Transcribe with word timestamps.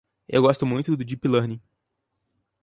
Eu 0.27 0.41
gosto 0.41 0.65
muito 0.65 0.97
do 0.97 1.05
Deep 1.05 1.27
Learning. 1.27 1.61